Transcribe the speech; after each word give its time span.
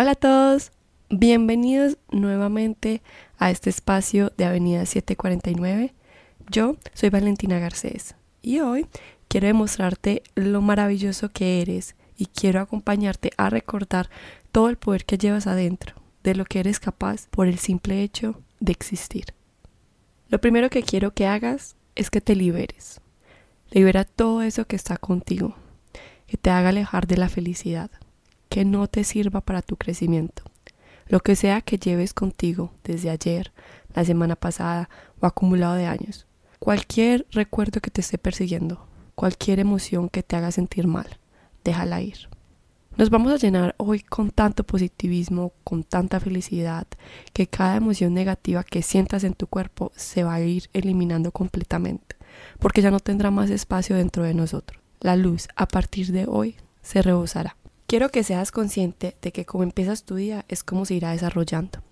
Hola 0.00 0.12
a 0.12 0.14
todos, 0.14 0.70
bienvenidos 1.10 1.98
nuevamente 2.12 3.02
a 3.36 3.50
este 3.50 3.68
espacio 3.68 4.32
de 4.36 4.44
Avenida 4.44 4.86
749. 4.86 5.92
Yo 6.52 6.76
soy 6.94 7.10
Valentina 7.10 7.58
Garcés 7.58 8.14
y 8.40 8.60
hoy 8.60 8.86
quiero 9.26 9.48
demostrarte 9.48 10.22
lo 10.36 10.62
maravilloso 10.62 11.30
que 11.30 11.60
eres 11.62 11.96
y 12.16 12.26
quiero 12.26 12.60
acompañarte 12.60 13.32
a 13.38 13.50
recordar 13.50 14.08
todo 14.52 14.68
el 14.68 14.76
poder 14.76 15.04
que 15.04 15.18
llevas 15.18 15.48
adentro, 15.48 15.96
de 16.22 16.36
lo 16.36 16.44
que 16.44 16.60
eres 16.60 16.78
capaz 16.78 17.26
por 17.32 17.48
el 17.48 17.58
simple 17.58 18.04
hecho 18.04 18.40
de 18.60 18.70
existir. 18.70 19.34
Lo 20.28 20.40
primero 20.40 20.70
que 20.70 20.84
quiero 20.84 21.12
que 21.12 21.26
hagas 21.26 21.74
es 21.96 22.08
que 22.08 22.20
te 22.20 22.36
liberes. 22.36 23.00
Libera 23.72 24.04
todo 24.04 24.42
eso 24.42 24.64
que 24.64 24.76
está 24.76 24.96
contigo, 24.96 25.56
que 26.28 26.36
te 26.36 26.50
haga 26.50 26.68
alejar 26.68 27.08
de 27.08 27.16
la 27.16 27.28
felicidad 27.28 27.90
que 28.48 28.64
no 28.64 28.86
te 28.88 29.04
sirva 29.04 29.40
para 29.40 29.62
tu 29.62 29.76
crecimiento. 29.76 30.42
Lo 31.06 31.20
que 31.20 31.36
sea 31.36 31.60
que 31.62 31.78
lleves 31.78 32.12
contigo 32.12 32.72
desde 32.84 33.10
ayer, 33.10 33.52
la 33.94 34.04
semana 34.04 34.36
pasada 34.36 34.90
o 35.20 35.26
acumulado 35.26 35.74
de 35.74 35.86
años. 35.86 36.26
Cualquier 36.58 37.26
recuerdo 37.30 37.80
que 37.80 37.90
te 37.90 38.00
esté 38.00 38.18
persiguiendo, 38.18 38.86
cualquier 39.14 39.60
emoción 39.60 40.08
que 40.08 40.22
te 40.22 40.36
haga 40.36 40.50
sentir 40.50 40.86
mal, 40.86 41.18
déjala 41.64 42.02
ir. 42.02 42.28
Nos 42.98 43.10
vamos 43.10 43.32
a 43.32 43.36
llenar 43.36 43.76
hoy 43.78 44.00
con 44.00 44.32
tanto 44.32 44.64
positivismo, 44.64 45.52
con 45.62 45.84
tanta 45.84 46.18
felicidad, 46.18 46.88
que 47.32 47.46
cada 47.46 47.76
emoción 47.76 48.12
negativa 48.12 48.64
que 48.64 48.82
sientas 48.82 49.22
en 49.22 49.34
tu 49.34 49.46
cuerpo 49.46 49.92
se 49.94 50.24
va 50.24 50.34
a 50.34 50.40
ir 50.40 50.68
eliminando 50.72 51.30
completamente, 51.30 52.16
porque 52.58 52.82
ya 52.82 52.90
no 52.90 52.98
tendrá 52.98 53.30
más 53.30 53.50
espacio 53.50 53.94
dentro 53.94 54.24
de 54.24 54.34
nosotros. 54.34 54.82
La 55.00 55.14
luz 55.14 55.46
a 55.54 55.68
partir 55.68 56.10
de 56.10 56.26
hoy 56.26 56.56
se 56.82 57.00
rebosará. 57.00 57.56
Quiero 57.88 58.10
que 58.10 58.22
seas 58.22 58.52
consciente 58.52 59.16
de 59.22 59.32
que 59.32 59.46
como 59.46 59.64
empiezas 59.64 60.04
tu 60.04 60.16
día 60.16 60.44
es 60.48 60.62
como 60.62 60.84
se 60.84 60.92
irá 60.92 61.12
desarrollando. 61.12 61.82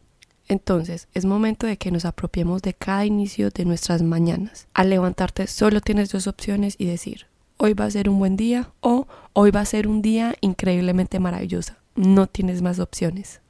Entonces, 0.47 1.09
es 1.15 1.25
momento 1.25 1.67
de 1.67 1.79
que 1.79 1.91
nos 1.91 2.05
apropiemos 2.05 2.61
de 2.61 2.75
cada 2.75 3.07
inicio 3.07 3.49
de 3.49 3.65
nuestras 3.65 4.03
mañanas. 4.03 4.69
Al 4.75 4.91
levantarte 4.91 5.47
solo 5.47 5.81
tienes 5.81 6.11
dos 6.11 6.27
opciones 6.27 6.75
y 6.77 6.85
decir, 6.85 7.29
hoy 7.57 7.73
va 7.73 7.87
a 7.87 7.91
ser 7.91 8.11
un 8.11 8.19
buen 8.19 8.37
día 8.37 8.73
o 8.81 9.07
hoy 9.33 9.51
va 9.51 9.61
a 9.61 9.65
ser 9.65 9.89
un 9.89 10.03
día 10.03 10.35
increíblemente 10.43 11.19
maravilloso. 11.19 11.73
No 11.95 12.27
tienes 12.27 12.61
más 12.61 12.79
opciones. 12.79 13.41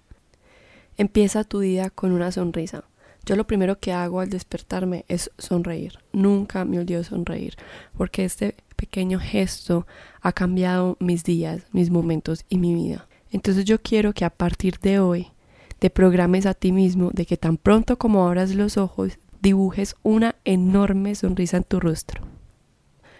Empieza 0.97 1.43
tu 1.43 1.59
día 1.59 1.91
con 1.91 2.13
una 2.13 2.31
sonrisa. 2.31 2.85
Yo 3.27 3.35
lo 3.35 3.45
primero 3.45 3.81
que 3.81 3.93
hago 3.93 4.21
al 4.21 4.31
despertarme 4.31 5.05
es 5.09 5.33
sonreír. 5.37 5.99
Nunca 6.13 6.65
me 6.65 6.79
olvido 6.79 7.03
sonreír, 7.03 7.57
porque 7.99 8.25
este 8.25 8.55
pequeño 8.77 9.19
gesto 9.19 9.85
ha 10.21 10.31
cambiado 10.33 10.97
mis 11.01 11.25
días, 11.25 11.63
mis 11.73 11.91
momentos 11.91 12.45
y 12.49 12.59
mi 12.59 12.73
vida. 12.75 13.09
Entonces 13.33 13.65
yo 13.65 13.83
quiero 13.83 14.13
que 14.13 14.25
a 14.25 14.31
partir 14.31 14.79
de 14.79 15.01
hoy 15.01 15.33
te 15.81 15.91
programes 15.91 16.47
a 16.47 16.55
ti 16.55 16.71
mismo 16.71 17.11
de 17.13 17.27
que 17.27 17.37
tan 17.37 17.57
pronto 17.57 17.99
como 17.99 18.25
abras 18.25 18.55
los 18.55 18.77
ojos 18.77 19.19
dibujes 19.43 19.97
una 20.05 20.37
enorme 20.45 21.17
sonrisa 21.17 21.57
en 21.57 21.65
tu 21.65 21.81
rostro. 21.81 22.23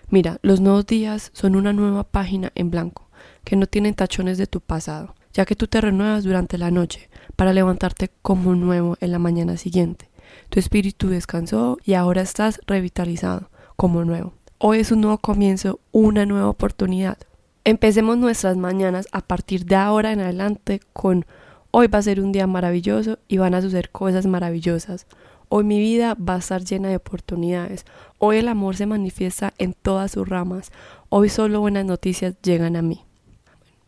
Mira, 0.09 0.39
los 0.43 0.61
nuevos 0.61 0.87
días 0.87 1.31
son 1.35 1.57
una 1.57 1.73
nueva 1.73 2.05
página 2.05 2.53
en 2.55 2.71
blanco, 2.71 3.11
que 3.43 3.57
no 3.57 3.67
tienen 3.67 3.95
tachones 3.95 4.39
de 4.39 4.47
tu 4.47 4.61
pasado, 4.61 5.17
ya 5.37 5.45
que 5.45 5.55
tú 5.55 5.67
te 5.67 5.83
renuevas 5.83 6.25
durante 6.25 6.57
la 6.57 6.71
noche 6.71 7.11
para 7.37 7.53
levantarte 7.53 8.11
como 8.23 8.55
nuevo 8.55 8.97
en 9.01 9.13
la 9.13 9.19
mañana 9.19 9.59
siguiente. 9.59 10.09
Tu 10.49 10.59
espíritu 10.59 11.11
descansó 11.11 11.77
y 11.85 11.93
ahora 11.93 12.23
estás 12.23 12.59
revitalizado 12.67 13.51
como 13.77 14.03
nuevo. 14.07 14.33
Hoy 14.57 14.79
es 14.79 14.91
un 14.93 15.03
nuevo 15.03 15.19
comienzo, 15.19 15.79
una 15.93 16.25
nueva 16.25 16.49
oportunidad. 16.49 17.19
Empecemos 17.65 18.17
nuestras 18.17 18.57
mañanas 18.57 19.09
a 19.13 19.21
partir 19.21 19.67
de 19.67 19.77
ahora 19.77 20.11
en 20.13 20.21
adelante 20.21 20.81
con 20.95 21.27
hoy 21.71 21.89
va 21.89 21.99
a 21.99 22.03
ser 22.03 22.23
un 22.23 22.33
día 22.33 22.47
maravilloso 22.47 23.19
y 23.29 23.37
van 23.37 23.55
a 23.55 23.61
suceder 23.61 23.91
cosas 23.91 24.25
maravillosas. 24.25 25.07
Hoy 25.51 25.65
mi 25.65 25.79
vida 25.79 26.15
va 26.15 26.37
a 26.37 26.39
estar 26.39 26.65
llena 26.65 26.89
de 26.89 26.97
oportunidades. 26.97 27.85
Hoy 28.17 28.39
el 28.39 28.49
amor 28.49 28.75
se 28.77 28.87
manifiesta 28.87 29.53
en 29.59 29.75
todas 29.75 30.13
sus 30.13 30.27
ramas. 30.27 30.73
Hoy 31.11 31.29
solo 31.29 31.61
buenas 31.61 31.85
noticias 31.85 32.41
llegan 32.41 32.75
a 32.75 32.81
mí. 32.81 33.05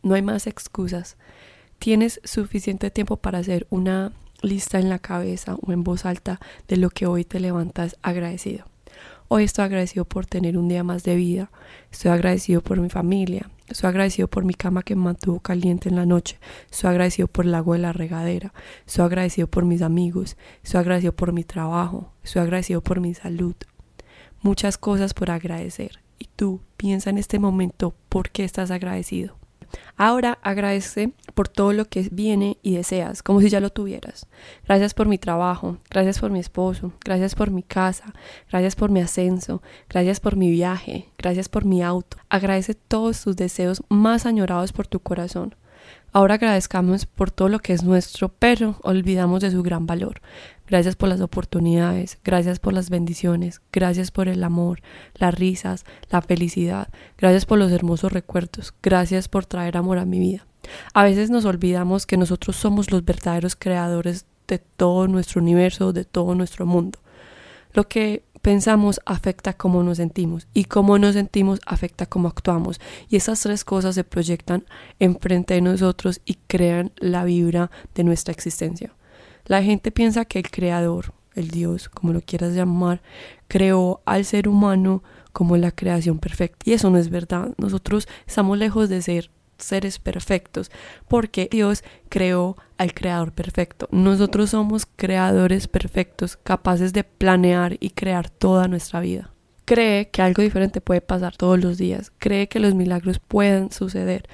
No 0.03 0.15
hay 0.15 0.23
más 0.23 0.47
excusas. 0.47 1.17
Tienes 1.79 2.21
suficiente 2.25 2.91
tiempo 2.91 3.19
para 3.19 3.39
hacer 3.39 3.67
una 3.71 4.13
lista 4.43 4.81
en 4.81 4.89
la 4.89 4.99
cabeza 4.99 5.57
o 5.63 5.73
en 5.73 5.85
voz 5.85 6.05
alta 6.05 6.41
de 6.67 6.77
lo 6.77 6.91
que 6.91 7.07
hoy 7.07 7.25
te 7.25 7.39
levantas 7.39 7.97
agradecido. 8.03 8.67
Hoy 9.29 9.45
estoy 9.45 9.67
agradecido 9.67 10.05
por 10.05 10.27
tener 10.27 10.59
un 10.59 10.69
día 10.69 10.83
más 10.83 11.05
de 11.05 11.15
vida. 11.15 11.51
Estoy 11.93 12.11
agradecido 12.11 12.63
por 12.63 12.81
mi 12.81 12.89
familia. 12.89 13.49
Estoy 13.69 13.89
agradecido 13.89 14.27
por 14.27 14.45
mi 14.45 14.55
cama 14.55 14.83
que 14.83 14.97
me 14.97 15.03
mantuvo 15.03 15.39
caliente 15.39 15.89
en 15.89 15.95
la 15.95 16.05
noche. 16.05 16.41
Estoy 16.69 16.91
agradecido 16.91 17.29
por 17.29 17.45
el 17.45 17.55
agua 17.55 17.77
de 17.77 17.83
la 17.83 17.93
regadera. 17.93 18.53
Estoy 18.85 19.05
agradecido 19.05 19.47
por 19.47 19.65
mis 19.65 19.83
amigos. 19.83 20.37
Estoy 20.65 20.81
agradecido 20.81 21.15
por 21.15 21.33
mi 21.33 21.45
trabajo. 21.45 22.11
Estoy 22.25 22.43
agradecido 22.43 22.81
por 22.81 23.01
mi 23.01 23.15
salud. 23.15 23.55
Muchas 24.43 24.79
cosas 24.79 25.15
por 25.15 25.31
agradecer. 25.31 26.01
Y 26.19 26.29
tú 26.35 26.61
piensa 26.77 27.11
en 27.11 27.19
este 27.19 27.39
momento 27.39 27.95
por 28.09 28.31
qué 28.31 28.43
estás 28.43 28.73
agradecido. 28.73 29.38
Ahora 29.97 30.39
agradece 30.43 31.13
por 31.35 31.49
todo 31.49 31.73
lo 31.73 31.85
que 31.87 32.09
viene 32.11 32.59
y 32.63 32.77
deseas, 32.77 33.23
como 33.23 33.41
si 33.41 33.49
ya 33.49 33.61
lo 33.61 33.71
tuvieras. 33.71 34.27
Gracias 34.65 34.95
por 34.95 35.09
mi 35.09 35.19
trabajo, 35.19 35.79
gracias 35.91 36.19
por 36.19 36.31
mi 36.31 36.39
esposo, 36.39 36.93
gracias 37.05 37.35
por 37.35 37.51
mi 37.51 37.63
casa, 37.63 38.13
gracias 38.51 38.77
por 38.77 38.91
mi 38.91 39.01
ascenso, 39.01 39.63
gracias 39.89 40.21
por 40.21 40.37
mi 40.37 40.51
viaje, 40.51 41.09
gracias 41.19 41.49
por 41.49 41.65
mi 41.65 41.83
auto. 41.83 42.17
Agradece 42.29 42.75
todos 42.75 43.23
tus 43.23 43.37
deseos 43.37 43.83
más 43.89 44.27
añorados 44.27 44.73
por 44.73 44.87
tu 44.87 45.01
corazón. 45.01 45.55
Ahora 46.13 46.35
agradezcamos 46.35 47.07
por 47.07 47.31
todo 47.31 47.49
lo 47.49 47.59
que 47.59 47.73
es 47.73 47.83
nuestro, 47.83 48.29
pero 48.31 48.79
olvidamos 48.83 49.43
de 49.43 49.51
su 49.51 49.63
gran 49.63 49.87
valor. 49.87 50.21
Gracias 50.67 50.97
por 50.97 51.09
las 51.09 51.21
oportunidades, 51.21 52.19
gracias 52.25 52.59
por 52.59 52.73
las 52.73 52.91
bendiciones, 52.91 53.61
gracias 53.73 54.11
por 54.11 54.29
el 54.29 54.43
amor, 54.45 54.81
las 55.15 55.35
risas, 55.35 55.85
la 56.11 56.21
felicidad, 56.21 56.89
gracias 57.17 57.47
por 57.47 57.59
los 57.59 57.73
hermosos 57.73 58.13
recuerdos, 58.13 58.75
gracias 58.83 59.29
por 59.29 59.47
traer 59.47 59.77
amor 59.77 59.99
a 59.99 60.05
mi 60.05 60.19
vida. 60.19 60.47
A 60.93 61.05
veces 61.05 61.31
nos 61.31 61.45
olvidamos 61.45 62.07
que 62.07 62.17
nosotros 62.17 62.57
somos 62.57 62.91
los 62.91 63.05
verdaderos 63.05 63.57
creadores 63.57 64.27
de 64.47 64.59
todo 64.59 65.09
nuestro 65.09 65.41
universo, 65.41 65.93
de 65.93 66.05
todo 66.05 66.35
nuestro 66.35 66.67
mundo. 66.67 66.99
Lo 67.73 67.89
que 67.89 68.25
pensamos 68.49 68.99
afecta 69.05 69.53
cómo 69.53 69.83
nos 69.83 69.99
sentimos 69.99 70.49
y 70.55 70.65
cómo 70.65 70.99
nos 70.99 71.13
sentimos 71.13 71.61
afecta 71.67 72.07
cómo 72.07 72.29
actuamos 72.29 72.81
y 73.11 73.17
esas 73.17 73.43
tres 73.43 73.63
cosas 73.63 73.95
se 73.95 74.05
proyectan 74.05 74.65
enfrente 74.99 75.53
de 75.53 75.61
nosotros 75.61 76.23
y 76.25 76.39
crean 76.47 76.91
la 76.97 77.25
vibra 77.25 77.71
de 77.95 78.05
nuestra 78.05 78.33
existencia. 78.33 78.95
La 79.45 79.63
gente 79.63 79.91
piensa 79.91 80.25
que 80.25 80.39
el 80.39 80.51
creador, 80.51 81.13
el 81.35 81.51
Dios, 81.51 81.91
como 81.91 82.15
lo 82.15 82.23
quieras 82.23 82.55
llamar, 82.55 83.03
creó 83.49 84.01
al 84.07 84.25
ser 84.25 84.49
humano 84.49 85.03
como 85.35 85.59
la 85.59 85.71
creación 85.71 86.19
perfecta 86.19 86.71
y 86.71 86.73
eso 86.73 86.89
no 86.89 86.97
es 86.97 87.11
verdad. 87.11 87.53
Nosotros 87.59 88.09
estamos 88.27 88.57
lejos 88.57 88.89
de 88.89 89.03
ser 89.03 89.31
seres 89.59 89.99
perfectos, 89.99 90.71
porque 91.09 91.49
Dios 91.51 91.85
creó 92.09 92.57
al 92.79 92.95
creador 92.95 93.33
perfecto. 93.33 93.89
Nosotros 93.91 94.51
somos 94.51 94.87
creadores 94.87 95.69
perfectos, 95.69 96.37
capaces 96.37 96.93
de 96.93 97.05
planear 97.05 97.77
y 97.81 97.91
crear 97.91 98.31
toda 98.31 98.69
nuestra 98.69 99.01
vida. 99.01 99.31
Cree 99.65 100.09
que 100.09 100.23
algo 100.23 100.43
diferente 100.43 100.81
puede 100.81 101.03
pasar 101.03 101.37
todos 101.37 101.63
los 101.63 101.77
días, 101.77 102.11
cree 102.19 102.49
que 102.49 102.61
los 102.61 102.75
milagros 102.75 103.19
pueden 103.19 103.71
suceder. 103.71 104.27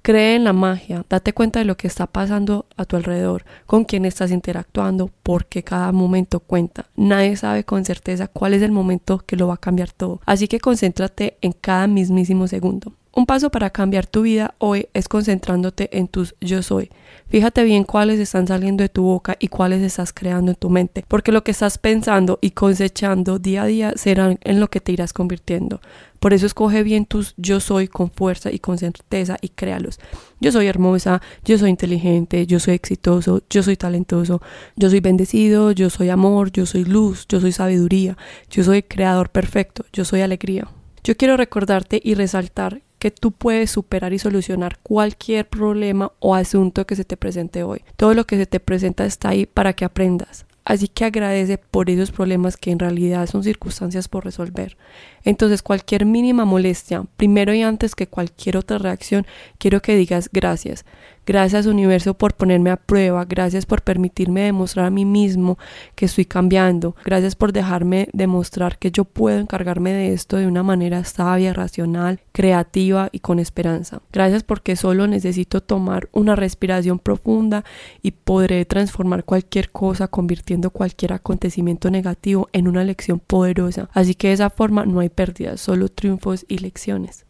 Cree 0.00 0.36
en 0.36 0.44
la 0.44 0.52
magia, 0.52 1.04
date 1.10 1.34
cuenta 1.34 1.58
de 1.58 1.64
lo 1.64 1.76
que 1.76 1.88
está 1.88 2.06
pasando 2.06 2.66
a 2.76 2.84
tu 2.84 2.96
alrededor, 2.96 3.44
con 3.66 3.84
quién 3.84 4.04
estás 4.04 4.30
interactuando, 4.30 5.10
porque 5.22 5.62
cada 5.62 5.92
momento 5.92 6.40
cuenta. 6.40 6.86
Nadie 6.96 7.36
sabe 7.36 7.64
con 7.64 7.84
certeza 7.84 8.28
cuál 8.28 8.54
es 8.54 8.62
el 8.62 8.72
momento 8.72 9.18
que 9.18 9.36
lo 9.36 9.48
va 9.48 9.54
a 9.54 9.58
cambiar 9.58 9.92
todo. 9.92 10.20
Así 10.24 10.48
que 10.48 10.60
concéntrate 10.60 11.36
en 11.42 11.52
cada 11.52 11.88
mismísimo 11.88 12.46
segundo. 12.46 12.94
Un 13.18 13.26
paso 13.26 13.50
para 13.50 13.70
cambiar 13.70 14.06
tu 14.06 14.22
vida 14.22 14.54
hoy 14.58 14.86
es 14.94 15.08
concentrándote 15.08 15.88
en 15.98 16.06
tus 16.06 16.36
yo 16.40 16.62
soy. 16.62 16.88
Fíjate 17.26 17.64
bien 17.64 17.82
cuáles 17.82 18.20
están 18.20 18.46
saliendo 18.46 18.82
de 18.82 18.88
tu 18.88 19.02
boca 19.02 19.34
y 19.40 19.48
cuáles 19.48 19.82
estás 19.82 20.12
creando 20.12 20.52
en 20.52 20.56
tu 20.56 20.70
mente, 20.70 21.04
porque 21.08 21.32
lo 21.32 21.42
que 21.42 21.50
estás 21.50 21.78
pensando 21.78 22.38
y 22.40 22.52
cosechando 22.52 23.40
día 23.40 23.62
a 23.64 23.66
día 23.66 23.92
serán 23.96 24.38
en 24.44 24.60
lo 24.60 24.70
que 24.70 24.80
te 24.80 24.92
irás 24.92 25.12
convirtiendo. 25.12 25.80
Por 26.20 26.32
eso 26.32 26.46
escoge 26.46 26.84
bien 26.84 27.06
tus 27.06 27.34
yo 27.36 27.58
soy 27.58 27.88
con 27.88 28.12
fuerza 28.12 28.52
y 28.52 28.60
con 28.60 28.78
certeza 28.78 29.36
y 29.40 29.48
créalos. 29.48 29.98
Yo 30.40 30.52
soy 30.52 30.68
hermosa, 30.68 31.20
yo 31.44 31.58
soy 31.58 31.70
inteligente, 31.70 32.46
yo 32.46 32.60
soy 32.60 32.74
exitoso, 32.74 33.42
yo 33.50 33.64
soy 33.64 33.76
talentoso, 33.76 34.40
yo 34.76 34.90
soy 34.90 35.00
bendecido, 35.00 35.72
yo 35.72 35.90
soy 35.90 36.10
amor, 36.10 36.52
yo 36.52 36.66
soy 36.66 36.84
luz, 36.84 37.26
yo 37.28 37.40
soy 37.40 37.50
sabiduría, 37.50 38.16
yo 38.48 38.62
soy 38.62 38.84
creador 38.84 39.30
perfecto, 39.30 39.84
yo 39.92 40.04
soy 40.04 40.20
alegría. 40.20 40.68
Yo 41.02 41.16
quiero 41.16 41.36
recordarte 41.36 42.00
y 42.04 42.14
resaltar 42.14 42.82
que 42.98 43.10
tú 43.10 43.32
puedes 43.32 43.70
superar 43.70 44.12
y 44.12 44.18
solucionar 44.18 44.78
cualquier 44.82 45.48
problema 45.48 46.12
o 46.18 46.34
asunto 46.34 46.86
que 46.86 46.96
se 46.96 47.04
te 47.04 47.16
presente 47.16 47.62
hoy. 47.62 47.82
Todo 47.96 48.14
lo 48.14 48.26
que 48.26 48.36
se 48.36 48.46
te 48.46 48.60
presenta 48.60 49.04
está 49.04 49.30
ahí 49.30 49.46
para 49.46 49.72
que 49.72 49.84
aprendas. 49.84 50.46
Así 50.68 50.86
que 50.86 51.06
agradece 51.06 51.56
por 51.56 51.88
esos 51.88 52.10
problemas 52.10 52.58
que 52.58 52.70
en 52.70 52.78
realidad 52.78 53.26
son 53.26 53.42
circunstancias 53.42 54.06
por 54.06 54.26
resolver. 54.26 54.76
Entonces 55.24 55.62
cualquier 55.62 56.04
mínima 56.04 56.44
molestia, 56.44 57.04
primero 57.16 57.54
y 57.54 57.62
antes 57.62 57.94
que 57.94 58.06
cualquier 58.06 58.58
otra 58.58 58.76
reacción, 58.76 59.26
quiero 59.56 59.80
que 59.80 59.96
digas 59.96 60.28
gracias. 60.30 60.84
Gracias 61.28 61.66
universo 61.66 62.14
por 62.14 62.32
ponerme 62.32 62.70
a 62.70 62.78
prueba. 62.78 63.26
Gracias 63.26 63.66
por 63.66 63.82
permitirme 63.82 64.44
demostrar 64.44 64.86
a 64.86 64.90
mí 64.90 65.04
mismo 65.04 65.58
que 65.94 66.06
estoy 66.06 66.24
cambiando. 66.24 66.96
Gracias 67.04 67.36
por 67.36 67.52
dejarme 67.52 68.08
demostrar 68.14 68.78
que 68.78 68.90
yo 68.90 69.04
puedo 69.04 69.38
encargarme 69.38 69.92
de 69.92 70.14
esto 70.14 70.38
de 70.38 70.46
una 70.46 70.62
manera 70.62 71.04
sabia, 71.04 71.52
racional, 71.52 72.20
creativa 72.32 73.10
y 73.12 73.18
con 73.18 73.40
esperanza. 73.40 74.00
Gracias 74.10 74.42
porque 74.42 74.74
solo 74.74 75.06
necesito 75.06 75.60
tomar 75.62 76.08
una 76.12 76.34
respiración 76.34 76.98
profunda 76.98 77.62
y 78.00 78.12
podré 78.12 78.64
transformar 78.64 79.24
cualquier 79.24 79.70
cosa 79.70 80.08
convirtiendo 80.08 80.70
cualquier 80.70 81.12
acontecimiento 81.12 81.90
negativo 81.90 82.48
en 82.54 82.68
una 82.68 82.84
lección 82.84 83.20
poderosa. 83.20 83.90
Así 83.92 84.14
que 84.14 84.28
de 84.28 84.32
esa 84.32 84.48
forma 84.48 84.86
no 84.86 85.00
hay 85.00 85.10
pérdidas, 85.10 85.60
solo 85.60 85.90
triunfos 85.90 86.46
y 86.48 86.56
lecciones. 86.56 87.27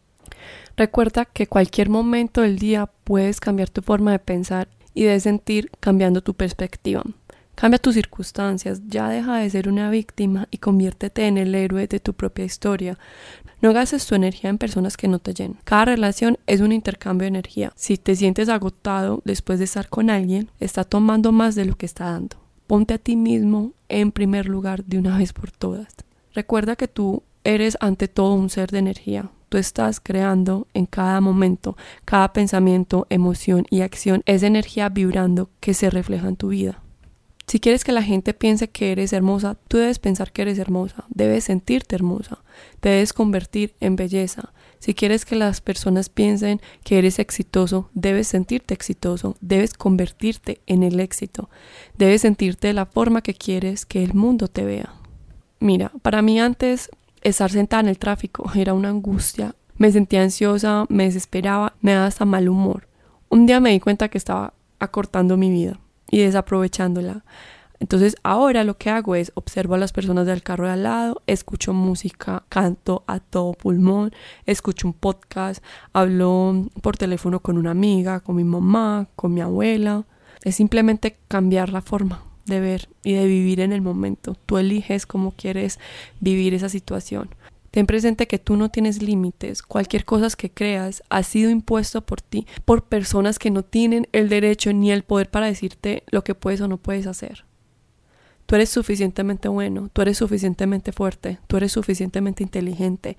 Recuerda 0.79 1.25
que 1.25 1.45
cualquier 1.45 1.89
momento 1.89 2.39
del 2.39 2.57
día 2.57 2.89
puedes 3.03 3.41
cambiar 3.41 3.69
tu 3.69 3.81
forma 3.81 4.13
de 4.13 4.19
pensar 4.19 4.69
y 4.93 5.03
de 5.03 5.19
sentir 5.19 5.69
cambiando 5.81 6.21
tu 6.23 6.35
perspectiva. 6.35 7.03
Cambia 7.53 7.79
tus 7.79 7.95
circunstancias, 7.95 8.81
ya 8.87 9.09
deja 9.09 9.39
de 9.39 9.49
ser 9.49 9.67
una 9.67 9.89
víctima 9.89 10.47
y 10.51 10.59
conviértete 10.59 11.27
en 11.27 11.37
el 11.37 11.53
héroe 11.53 11.85
de 11.87 11.99
tu 11.99 12.13
propia 12.13 12.45
historia. 12.45 12.97
No 13.61 13.73
gastes 13.73 14.05
tu 14.05 14.15
energía 14.15 14.49
en 14.49 14.57
personas 14.57 14.95
que 14.95 15.09
no 15.09 15.19
te 15.19 15.33
llenan. 15.33 15.59
Cada 15.65 15.83
relación 15.83 16.37
es 16.47 16.61
un 16.61 16.71
intercambio 16.71 17.25
de 17.25 17.35
energía. 17.35 17.73
Si 17.75 17.97
te 17.97 18.15
sientes 18.15 18.47
agotado 18.47 19.21
después 19.25 19.59
de 19.59 19.65
estar 19.65 19.89
con 19.89 20.09
alguien, 20.09 20.49
está 20.61 20.85
tomando 20.85 21.33
más 21.33 21.55
de 21.55 21.65
lo 21.65 21.75
que 21.75 21.87
está 21.87 22.05
dando. 22.05 22.37
Ponte 22.67 22.93
a 22.93 22.99
ti 22.99 23.17
mismo 23.17 23.73
en 23.89 24.13
primer 24.13 24.45
lugar 24.45 24.85
de 24.85 24.97
una 24.97 25.17
vez 25.17 25.33
por 25.33 25.51
todas. 25.51 25.93
Recuerda 26.33 26.77
que 26.77 26.87
tú 26.87 27.23
eres 27.43 27.75
ante 27.81 28.07
todo 28.07 28.33
un 28.35 28.49
ser 28.49 28.71
de 28.71 28.79
energía, 28.79 29.29
tú 29.49 29.57
estás 29.57 29.99
creando 29.99 30.67
en 30.73 30.85
cada 30.85 31.19
momento, 31.19 31.75
cada 32.05 32.31
pensamiento, 32.31 33.07
emoción 33.09 33.65
y 33.69 33.81
acción 33.81 34.21
es 34.25 34.43
energía 34.43 34.89
vibrando 34.89 35.49
que 35.59 35.73
se 35.73 35.89
refleja 35.89 36.27
en 36.27 36.35
tu 36.35 36.49
vida. 36.49 36.81
Si 37.49 37.59
quieres 37.59 37.83
que 37.83 37.91
la 37.91 38.03
gente 38.03 38.35
piense 38.35 38.69
que 38.69 38.91
eres 38.91 39.11
hermosa, 39.11 39.57
tú 39.67 39.77
debes 39.77 39.97
pensar 39.97 40.31
que 40.31 40.43
eres 40.43 40.59
hermosa, 40.59 41.05
debes 41.09 41.45
sentirte 41.45 41.95
hermosa, 41.95 42.43
te 42.79 42.89
debes 42.89 43.11
convertir 43.11 43.73
en 43.79 43.95
belleza. 43.95 44.53
Si 44.77 44.93
quieres 44.93 45.25
que 45.25 45.35
las 45.35 45.59
personas 45.59 46.09
piensen 46.09 46.61
que 46.83 46.99
eres 46.99 47.17
exitoso, 47.17 47.89
debes 47.95 48.27
sentirte 48.27 48.75
exitoso, 48.75 49.35
debes 49.41 49.73
convertirte 49.73 50.61
en 50.67 50.83
el 50.83 50.99
éxito, 50.99 51.49
debes 51.97 52.21
sentirte 52.21 52.67
de 52.67 52.73
la 52.75 52.85
forma 52.85 53.23
que 53.23 53.33
quieres 53.33 53.87
que 53.87 54.03
el 54.03 54.13
mundo 54.13 54.47
te 54.47 54.63
vea. 54.63 54.93
Mira, 55.59 55.91
para 56.03 56.21
mí 56.21 56.39
antes 56.39 56.91
estar 57.21 57.51
sentada 57.51 57.81
en 57.81 57.89
el 57.89 57.99
tráfico 57.99 58.51
era 58.55 58.73
una 58.73 58.89
angustia. 58.89 59.55
Me 59.77 59.91
sentía 59.91 60.23
ansiosa, 60.23 60.85
me 60.89 61.05
desesperaba, 61.05 61.73
me 61.81 61.93
daba 61.93 62.07
hasta 62.07 62.25
mal 62.25 62.49
humor. 62.49 62.87
Un 63.29 63.45
día 63.45 63.59
me 63.59 63.71
di 63.71 63.79
cuenta 63.79 64.09
que 64.09 64.17
estaba 64.17 64.53
acortando 64.79 65.37
mi 65.37 65.49
vida 65.49 65.79
y 66.09 66.19
desaprovechándola. 66.19 67.23
Entonces 67.79 68.17
ahora 68.23 68.65
lo 68.65 68.77
que 68.77 68.89
hago 68.89 69.15
es 69.15 69.31
observo 69.35 69.75
a 69.75 69.77
las 69.77 69.93
personas 69.93 70.25
del 70.25 70.43
carro 70.43 70.65
de 70.65 70.73
al 70.73 70.83
lado, 70.83 71.21
escucho 71.27 71.71
música, 71.73 72.43
canto 72.49 73.03
a 73.07 73.21
todo 73.21 73.53
pulmón, 73.53 74.11
escucho 74.45 74.85
un 74.85 74.93
podcast, 74.93 75.63
hablo 75.93 76.67
por 76.81 76.97
teléfono 76.97 77.39
con 77.39 77.57
una 77.57 77.71
amiga, 77.71 78.19
con 78.19 78.35
mi 78.35 78.43
mamá, 78.43 79.07
con 79.15 79.33
mi 79.33 79.39
abuela. 79.39 80.03
Es 80.43 80.55
simplemente 80.55 81.17
cambiar 81.29 81.69
la 81.69 81.81
forma 81.81 82.28
de 82.49 82.59
ver 82.59 82.89
y 83.03 83.13
de 83.13 83.25
vivir 83.25 83.59
en 83.61 83.71
el 83.71 83.81
momento. 83.81 84.35
Tú 84.45 84.57
eliges 84.57 85.05
cómo 85.05 85.31
quieres 85.31 85.79
vivir 86.19 86.53
esa 86.53 86.69
situación. 86.69 87.29
Ten 87.71 87.85
presente 87.85 88.27
que 88.27 88.39
tú 88.39 88.55
no 88.55 88.69
tienes 88.69 89.01
límites. 89.01 89.61
Cualquier 89.61 90.03
cosa 90.03 90.29
que 90.35 90.49
creas 90.49 91.03
ha 91.09 91.23
sido 91.23 91.51
impuesto 91.51 92.01
por 92.01 92.21
ti, 92.21 92.47
por 92.65 92.85
personas 92.85 93.37
que 93.37 93.51
no 93.51 93.63
tienen 93.63 94.07
el 94.11 94.27
derecho 94.29 94.73
ni 94.73 94.91
el 94.91 95.03
poder 95.03 95.29
para 95.29 95.45
decirte 95.45 96.03
lo 96.09 96.23
que 96.23 96.35
puedes 96.35 96.61
o 96.61 96.67
no 96.67 96.77
puedes 96.77 97.05
hacer. 97.05 97.45
Tú 98.47 98.55
eres 98.55 98.69
suficientemente 98.69 99.47
bueno, 99.47 99.89
tú 99.93 100.01
eres 100.01 100.17
suficientemente 100.17 100.91
fuerte, 100.91 101.37
tú 101.45 101.57
eres 101.57 101.71
suficientemente 101.71 102.41
inteligente. 102.41 103.17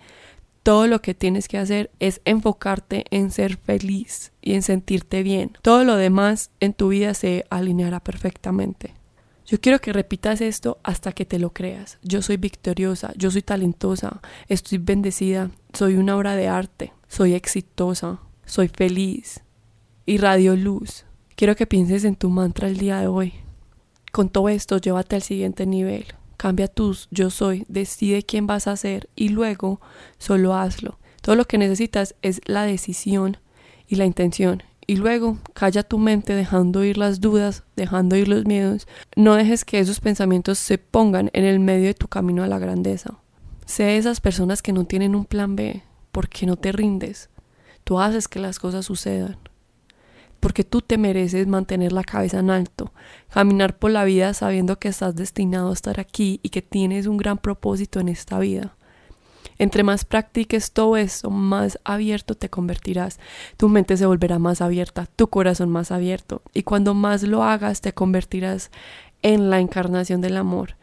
Todo 0.64 0.88
lo 0.88 1.00
que 1.00 1.14
tienes 1.14 1.46
que 1.46 1.56
hacer 1.56 1.90
es 2.00 2.20
enfocarte 2.24 3.04
en 3.10 3.30
ser 3.30 3.56
feliz 3.56 4.32
y 4.42 4.54
en 4.54 4.62
sentirte 4.62 5.22
bien. 5.22 5.56
Todo 5.62 5.84
lo 5.84 5.96
demás 5.96 6.50
en 6.58 6.74
tu 6.74 6.88
vida 6.88 7.14
se 7.14 7.46
alineará 7.48 8.00
perfectamente. 8.00 8.94
Yo 9.50 9.61
quiero 9.61 9.81
que 9.81 9.93
repitas 9.93 10.41
esto 10.41 10.79
hasta 10.85 11.11
que 11.11 11.25
te 11.25 11.41
lo 11.41 11.52
creas. 11.52 11.99
Yo 12.05 12.23
soy 12.23 12.37
victoriosa, 12.37 13.12
yo 13.17 13.32
soy 13.32 13.43
talentosa, 13.43 14.20
estoy 14.47 14.79
bendecida, 14.79 15.50
soy 15.73 15.97
una 15.97 16.17
obra 16.17 16.37
de 16.37 16.47
arte, 16.47 16.93
soy 17.08 17.35
exitosa, 17.35 18.20
soy 18.47 18.69
feliz, 18.69 19.43
y 20.06 20.19
radio 20.19 20.55
luz. 20.55 21.05
Quiero 21.35 21.56
que 21.56 21.67
pienses 21.67 22.05
en 22.05 22.14
tu 22.14 22.31
mantra 22.31 22.69
el 22.69 22.76
día 22.76 23.00
de 23.00 23.08
hoy. 23.08 23.35
Con 24.12 24.29
todo 24.29 24.49
esto, 24.49 24.79
llévate 24.79 25.17
al 25.17 25.23
siguiente 25.23 25.67
nivel. 25.67 26.05
Cambia 26.37 26.69
tus 26.69 27.08
yo 27.11 27.29
soy, 27.29 27.64
decide 27.67 28.23
quién 28.23 28.47
vas 28.47 28.69
a 28.69 28.76
ser 28.76 29.11
y 29.17 29.31
luego 29.31 29.81
solo 30.19 30.55
hazlo. 30.55 31.00
Todo 31.23 31.35
lo 31.35 31.47
que 31.47 31.58
necesitas 31.58 32.14
es 32.23 32.41
la 32.44 32.62
decisión 32.62 33.38
y 33.88 33.97
la 33.97 34.05
intención 34.05 34.62
y 34.90 34.96
luego 34.96 35.38
calla 35.52 35.84
tu 35.84 35.98
mente 35.98 36.34
dejando 36.34 36.82
ir 36.82 36.98
las 36.98 37.20
dudas, 37.20 37.62
dejando 37.76 38.16
ir 38.16 38.26
los 38.26 38.44
miedos. 38.44 38.88
No 39.14 39.37
dejes 39.37 39.64
que 39.64 39.78
esos 39.78 40.00
pensamientos 40.00 40.58
se 40.58 40.78
pongan 40.78 41.31
en 41.32 41.44
el 41.44 41.60
medio 41.60 41.87
de 41.87 41.94
tu 41.94 42.08
camino 42.08 42.42
a 42.42 42.48
la 42.48 42.58
grandeza. 42.58 43.14
Sé 43.66 43.98
esas 43.98 44.20
personas 44.20 44.62
que 44.62 44.72
no 44.72 44.87
tienen 44.87 45.14
un 45.14 45.26
plan 45.26 45.54
B, 45.54 45.84
porque 46.10 46.44
no 46.44 46.56
te 46.56 46.72
rindes. 46.72 47.31
Tú 47.84 48.00
haces 48.00 48.26
que 48.26 48.40
las 48.40 48.58
cosas 48.58 48.84
sucedan. 48.84 49.38
Porque 50.40 50.64
tú 50.64 50.82
te 50.82 50.98
mereces 50.98 51.46
mantener 51.46 51.92
la 51.92 52.02
cabeza 52.02 52.40
en 52.40 52.50
alto, 52.50 52.92
caminar 53.28 53.78
por 53.78 53.92
la 53.92 54.02
vida 54.02 54.34
sabiendo 54.34 54.81
que 54.81 54.88
estás 54.88 55.14
destinado 55.14 55.70
a 55.70 55.75
estar 55.75 56.00
aquí 56.00 56.40
y 56.42 56.48
que 56.48 56.62
tienes 56.62 57.06
un 57.06 57.16
gran 57.16 57.38
propósito 57.38 58.00
en 58.00 58.08
esta 58.08 58.40
vida. 58.40 58.75
Entre 59.60 59.82
más 59.82 60.06
practiques 60.06 60.72
todo 60.72 60.96
eso, 60.96 61.28
más 61.28 61.78
abierto 61.84 62.34
te 62.34 62.48
convertirás. 62.48 63.20
Tu 63.58 63.68
mente 63.68 63.98
se 63.98 64.06
volverá 64.06 64.38
más 64.38 64.62
abierta, 64.62 65.04
tu 65.04 65.28
corazón 65.28 65.68
más 65.68 65.90
abierto. 65.90 66.40
Y 66.54 66.62
cuando 66.62 66.94
más 66.94 67.24
lo 67.24 67.44
hagas, 67.44 67.82
te 67.82 67.92
convertirás 67.92 68.70
en 69.20 69.50
la 69.50 69.60
encarnación 69.60 70.22
del 70.22 70.38
amor. 70.38 70.76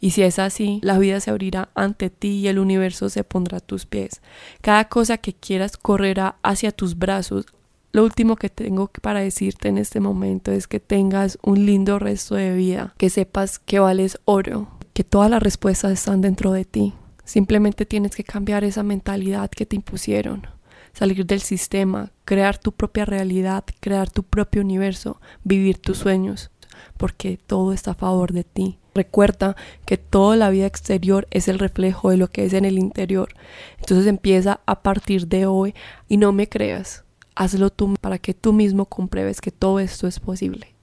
Y 0.00 0.10
si 0.10 0.22
es 0.22 0.40
así, 0.40 0.80
la 0.82 0.98
vida 0.98 1.20
se 1.20 1.30
abrirá 1.30 1.68
ante 1.76 2.10
ti 2.10 2.40
y 2.40 2.48
el 2.48 2.58
universo 2.58 3.10
se 3.10 3.22
pondrá 3.22 3.58
a 3.58 3.60
tus 3.60 3.86
pies. 3.86 4.20
Cada 4.60 4.88
cosa 4.88 5.18
que 5.18 5.32
quieras 5.32 5.76
correrá 5.76 6.34
hacia 6.42 6.72
tus 6.72 6.98
brazos. 6.98 7.46
Lo 7.92 8.02
último 8.02 8.34
que 8.34 8.50
tengo 8.50 8.90
para 9.02 9.20
decirte 9.20 9.68
en 9.68 9.78
este 9.78 10.00
momento 10.00 10.50
es 10.50 10.66
que 10.66 10.80
tengas 10.80 11.38
un 11.44 11.64
lindo 11.64 12.00
resto 12.00 12.34
de 12.34 12.56
vida, 12.56 12.92
que 12.98 13.08
sepas 13.08 13.60
que 13.60 13.78
vales 13.78 14.18
oro, 14.24 14.66
que 14.94 15.04
todas 15.04 15.30
las 15.30 15.44
respuestas 15.44 15.92
están 15.92 16.22
dentro 16.22 16.50
de 16.50 16.64
ti. 16.64 16.92
Simplemente 17.26 17.86
tienes 17.86 18.14
que 18.14 18.22
cambiar 18.22 18.62
esa 18.62 18.84
mentalidad 18.84 19.50
que 19.50 19.66
te 19.66 19.74
impusieron, 19.74 20.46
salir 20.92 21.26
del 21.26 21.40
sistema, 21.40 22.12
crear 22.24 22.56
tu 22.56 22.70
propia 22.70 23.04
realidad, 23.04 23.64
crear 23.80 24.08
tu 24.08 24.22
propio 24.22 24.62
universo, 24.62 25.20
vivir 25.42 25.78
tus 25.78 25.98
sueños, 25.98 26.52
porque 26.96 27.36
todo 27.36 27.72
está 27.72 27.90
a 27.90 27.94
favor 27.94 28.32
de 28.32 28.44
ti. 28.44 28.78
Recuerda 28.94 29.56
que 29.84 29.96
toda 29.96 30.36
la 30.36 30.50
vida 30.50 30.66
exterior 30.66 31.26
es 31.32 31.48
el 31.48 31.58
reflejo 31.58 32.10
de 32.10 32.16
lo 32.16 32.28
que 32.28 32.44
es 32.44 32.52
en 32.52 32.64
el 32.64 32.78
interior. 32.78 33.34
Entonces 33.80 34.06
empieza 34.06 34.60
a 34.64 34.82
partir 34.82 35.26
de 35.26 35.46
hoy 35.46 35.74
y 36.06 36.18
no 36.18 36.32
me 36.32 36.48
creas. 36.48 37.04
Hazlo 37.34 37.70
tú 37.70 37.96
para 38.00 38.18
que 38.18 38.34
tú 38.34 38.52
mismo 38.52 38.86
compruebes 38.86 39.40
que 39.40 39.50
todo 39.50 39.80
esto 39.80 40.06
es 40.06 40.20
posible. 40.20 40.76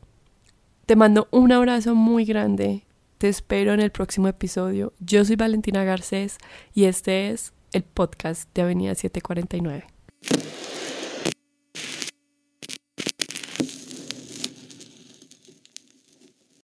Te 0.86 0.98
mando 0.98 1.30
un 1.32 1.54
abrazo 1.54 1.96
muy 1.96 2.26
grande 2.26 2.84
te 3.24 3.30
espero 3.30 3.72
en 3.72 3.80
el 3.80 3.90
próximo 3.90 4.28
episodio. 4.28 4.92
Yo 5.00 5.24
soy 5.24 5.38
Valentina 5.38 5.86
Garcés 5.86 6.40
y 6.74 6.84
este 6.84 7.30
es 7.30 7.54
el 7.72 7.84
podcast 7.84 8.54
de 8.54 8.64
Avenida 8.64 8.96
749. 8.96 9.88